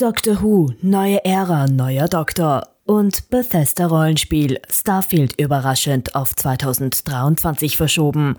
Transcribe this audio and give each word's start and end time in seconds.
Doctor 0.00 0.40
Who, 0.40 0.70
neue 0.80 1.22
Ära, 1.26 1.66
neuer 1.66 2.08
Doktor 2.08 2.62
und 2.86 3.28
Bethesda 3.28 3.86
Rollenspiel 3.86 4.58
Starfield 4.70 5.38
überraschend 5.38 6.14
auf 6.14 6.34
2023 6.34 7.76
verschoben. 7.76 8.38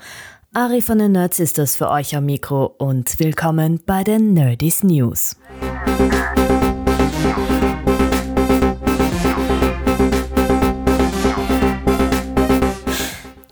Ari 0.56 0.82
von 0.82 0.98
den 0.98 1.12
Nerds 1.12 1.40
ist 1.40 1.60
das 1.60 1.76
für 1.76 1.92
euch 1.92 2.16
am 2.16 2.26
Mikro 2.26 2.66
und 2.66 3.20
willkommen 3.20 3.80
bei 3.86 4.04
den 4.04 4.34
Nerdies 4.34 4.82
News. 4.82 5.36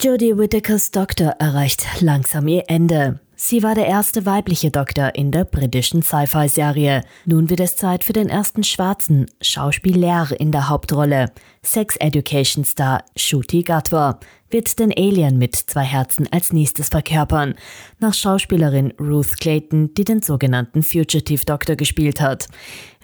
Jodie 0.01 0.35
Whittakers 0.35 0.89
Doktor 0.89 1.35
erreicht 1.37 1.85
langsam 2.01 2.47
ihr 2.47 2.63
Ende. 2.69 3.19
Sie 3.41 3.63
war 3.63 3.73
der 3.73 3.87
erste 3.87 4.25
weibliche 4.25 4.69
Doktor 4.69 5.15
in 5.15 5.31
der 5.31 5.45
britischen 5.45 6.01
Sci-Fi-Serie. 6.01 7.05
Nun 7.23 7.49
wird 7.49 7.61
es 7.61 7.77
Zeit 7.77 8.03
für 8.03 8.11
den 8.11 8.27
ersten 8.27 8.65
schwarzen 8.65 9.27
Schauspieler 9.39 10.29
in 10.37 10.51
der 10.51 10.67
Hauptrolle. 10.67 11.31
Sex 11.61 11.97
Education 11.97 12.63
Star 12.63 13.03
Shuti 13.15 13.63
Gatwa 13.63 14.19
wird 14.49 14.79
den 14.79 14.91
Alien 14.91 15.37
mit 15.37 15.55
zwei 15.55 15.83
Herzen 15.83 16.27
als 16.31 16.53
nächstes 16.53 16.89
verkörpern, 16.89 17.55
nach 17.99 18.13
Schauspielerin 18.13 18.93
Ruth 18.99 19.39
Clayton, 19.39 19.93
die 19.93 20.03
den 20.03 20.21
sogenannten 20.21 20.83
Fugitive 20.83 21.45
Doctor 21.45 21.75
gespielt 21.75 22.19
hat. 22.21 22.47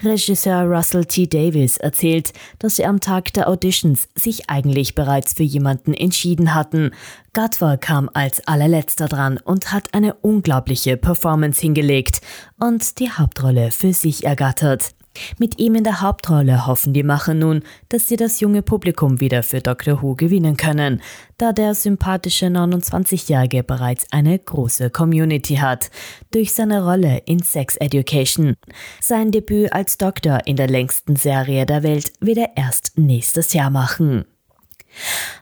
Regisseur 0.03 0.63
Russell 0.63 1.05
T. 1.05 1.27
Davis 1.27 1.77
erzählt, 1.77 2.33
dass 2.59 2.77
sie 2.77 2.85
am 2.85 2.99
Tag 2.99 3.33
der 3.33 3.47
Auditions 3.47 4.07
sich 4.15 4.49
eigentlich 4.49 4.95
bereits 4.95 5.33
für 5.33 5.43
jemanden 5.43 5.93
entschieden 5.93 6.55
hatten. 6.55 6.91
Gatwa 7.33 7.77
kam 7.77 8.09
als 8.13 8.47
allerletzter 8.47 9.07
dran 9.07 9.37
und 9.37 9.71
hat 9.71 9.93
eine 9.93 10.15
unglaubliche 10.15 10.97
Performance 10.97 11.61
hingelegt 11.61 12.21
und 12.59 12.99
die 12.99 13.11
Hauptrolle 13.11 13.71
für 13.71 13.93
sich 13.93 14.25
ergattert. 14.25 14.95
Mit 15.37 15.59
ihm 15.59 15.75
in 15.75 15.83
der 15.83 16.01
Hauptrolle 16.01 16.67
hoffen 16.67 16.93
die 16.93 17.03
Macher 17.03 17.33
nun, 17.33 17.63
dass 17.89 18.07
sie 18.07 18.15
das 18.15 18.39
junge 18.39 18.61
Publikum 18.61 19.19
wieder 19.19 19.43
für 19.43 19.61
Doctor 19.61 20.01
Who 20.01 20.15
gewinnen 20.15 20.57
können, 20.57 21.01
da 21.37 21.53
der 21.53 21.75
sympathische 21.75 22.47
29-Jährige 22.47 23.63
bereits 23.63 24.05
eine 24.11 24.37
große 24.37 24.89
Community 24.89 25.55
hat, 25.55 25.91
durch 26.31 26.53
seine 26.53 26.83
Rolle 26.83 27.21
in 27.25 27.39
Sex 27.39 27.75
Education. 27.77 28.55
Sein 29.01 29.31
Debüt 29.31 29.73
als 29.73 29.97
Doktor 29.97 30.39
in 30.45 30.55
der 30.55 30.67
längsten 30.67 31.15
Serie 31.15 31.65
der 31.65 31.83
Welt 31.83 32.13
wird 32.19 32.37
er 32.37 32.51
erst 32.55 32.97
nächstes 32.97 33.53
Jahr 33.53 33.69
machen. 33.69 34.25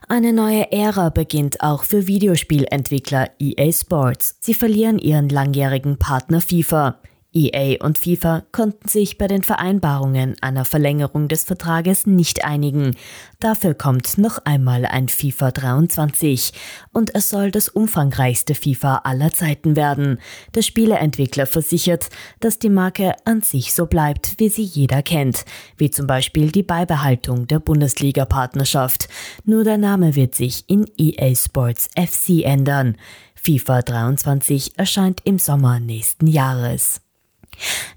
Eine 0.08 0.32
neue 0.32 0.72
Ära 0.72 1.10
beginnt 1.10 1.60
auch 1.60 1.84
für 1.84 2.06
Videospielentwickler 2.06 3.30
EA 3.38 3.72
Sports. 3.72 4.36
Sie 4.40 4.54
verlieren 4.54 4.98
ihren 4.98 5.28
langjährigen 5.28 5.98
Partner 5.98 6.40
FIFA. 6.40 6.98
EA 7.34 7.84
und 7.84 7.98
FIFA 7.98 8.44
konnten 8.52 8.88
sich 8.88 9.18
bei 9.18 9.26
den 9.26 9.42
Vereinbarungen 9.42 10.36
einer 10.40 10.64
Verlängerung 10.64 11.28
des 11.28 11.44
Vertrages 11.44 12.06
nicht 12.06 12.44
einigen. 12.44 12.96
Dafür 13.40 13.74
kommt 13.74 14.18
noch 14.18 14.38
einmal 14.44 14.86
ein 14.86 15.08
FIFA 15.08 15.50
23 15.50 16.52
und 16.92 17.14
es 17.14 17.28
soll 17.28 17.50
das 17.50 17.68
umfangreichste 17.68 18.54
FIFA 18.54 18.98
aller 19.04 19.32
Zeiten 19.32 19.76
werden. 19.76 20.18
Der 20.54 20.62
Spieleentwickler 20.62 21.46
versichert, 21.46 22.08
dass 22.40 22.58
die 22.58 22.70
Marke 22.70 23.14
an 23.24 23.42
sich 23.42 23.74
so 23.74 23.86
bleibt, 23.86 24.34
wie 24.38 24.48
sie 24.48 24.62
jeder 24.62 25.02
kennt, 25.02 25.44
wie 25.76 25.90
zum 25.90 26.06
Beispiel 26.06 26.52
die 26.52 26.62
Beibehaltung 26.62 27.48
der 27.48 27.58
Bundesliga-Partnerschaft. 27.58 29.08
Nur 29.44 29.64
der 29.64 29.78
Name 29.78 30.14
wird 30.14 30.34
sich 30.34 30.64
in 30.68 30.86
EA 30.96 31.34
Sports 31.34 31.90
FC 31.96 32.44
ändern. 32.44 32.96
FIFA 33.34 33.82
23 33.82 34.78
erscheint 34.78 35.20
im 35.24 35.38
Sommer 35.38 35.78
nächsten 35.78 36.26
Jahres. 36.26 37.03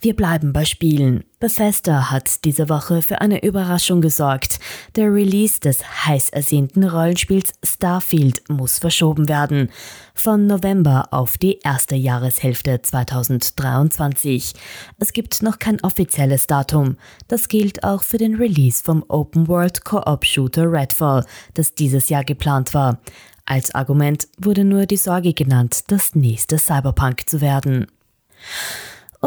Wir 0.02 0.16
bleiben 0.16 0.54
bei 0.54 0.66
Spielen. 0.66 1.24
Bethesda 1.40 2.10
hat 2.10 2.46
diese 2.46 2.68
Woche 2.70 3.02
für 3.02 3.22
eine 3.22 3.44
Überraschung 3.44 4.02
gesorgt. 4.02 4.60
Der 4.96 5.14
Release 5.14 5.60
des 5.60 5.84
heiß 6.06 6.30
ersehnten 6.30 6.84
Rollenspiels 6.84 7.54
Starfield 7.64 8.50
muss 8.50 8.80
verschoben 8.80 9.30
werden. 9.30 9.70
Von 10.14 10.48
November 10.48 11.10
auf 11.12 11.38
die 11.38 11.60
erste 11.64 11.96
Jahreshälfte 11.96 12.82
2023. 12.82 14.54
Es 15.00 15.14
gibt 15.14 15.44
noch 15.44 15.60
kein 15.60 15.84
offizielles 15.84 16.48
Datum. 16.48 16.98
Das 17.28 17.50
gilt 17.50 17.84
auch 17.84 18.04
für 18.04 18.18
den 18.18 18.36
Release 18.36 18.84
vom 18.84 19.04
Open 19.08 19.48
World 19.48 19.86
Co-op 19.86 20.26
Shooter 20.26 20.72
Redfall, 20.72 21.26
das 21.54 21.76
dieses 21.76 22.10
Jahr 22.10 22.24
geplant 22.24 22.74
war. 22.74 23.00
Als 23.46 23.74
Argument 23.74 24.28
wurde 24.38 24.66
nur 24.66 24.86
die 24.86 24.98
Sorge 24.98 25.34
genannt, 25.34 25.86
das 25.88 26.16
nächste 26.16 26.58
Cyberpunk 26.58 27.30
zu 27.30 27.40
werden. 27.40 27.88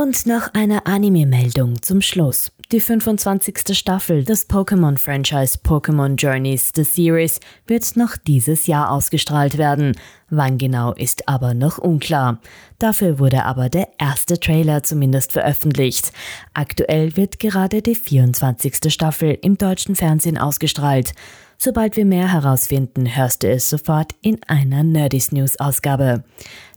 Und 0.00 0.24
noch 0.24 0.54
eine 0.54 0.86
Anime-Meldung 0.86 1.82
zum 1.82 2.00
Schluss. 2.00 2.52
Die 2.72 2.80
25. 2.80 3.76
Staffel 3.76 4.24
des 4.24 4.48
Pokémon-Franchise 4.48 5.58
Pokémon 5.62 6.16
Journeys 6.16 6.72
The 6.74 6.84
Series 6.84 7.38
wird 7.66 7.96
noch 7.96 8.16
dieses 8.16 8.66
Jahr 8.66 8.92
ausgestrahlt 8.92 9.58
werden. 9.58 9.94
Wann 10.30 10.56
genau 10.56 10.94
ist 10.94 11.28
aber 11.28 11.52
noch 11.52 11.76
unklar. 11.76 12.40
Dafür 12.78 13.18
wurde 13.18 13.44
aber 13.44 13.68
der 13.68 13.88
erste 13.98 14.40
Trailer 14.40 14.82
zumindest 14.82 15.32
veröffentlicht. 15.32 16.12
Aktuell 16.54 17.18
wird 17.18 17.38
gerade 17.38 17.82
die 17.82 17.94
24. 17.94 18.90
Staffel 18.90 19.36
im 19.42 19.58
deutschen 19.58 19.96
Fernsehen 19.96 20.38
ausgestrahlt. 20.38 21.12
Sobald 21.58 21.98
wir 21.98 22.06
mehr 22.06 22.32
herausfinden, 22.32 23.14
hörst 23.14 23.42
du 23.42 23.50
es 23.50 23.68
sofort 23.68 24.12
in 24.22 24.38
einer 24.46 24.82
Nerdys 24.82 25.30
News 25.30 25.60
Ausgabe. 25.60 26.24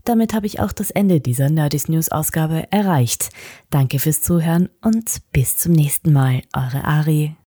Damit 0.03 0.33
habe 0.33 0.45
ich 0.45 0.59
auch 0.59 0.73
das 0.73 0.91
Ende 0.91 1.21
dieser 1.21 1.49
Nerdys 1.49 1.87
News 1.87 2.09
Ausgabe 2.09 2.71
erreicht. 2.71 3.29
Danke 3.69 3.99
fürs 3.99 4.21
Zuhören 4.21 4.69
und 4.81 5.21
bis 5.31 5.57
zum 5.57 5.71
nächsten 5.71 6.11
Mal. 6.11 6.41
Eure 6.53 6.83
Ari. 6.83 7.35